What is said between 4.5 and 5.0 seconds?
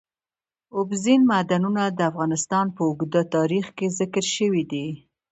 دی.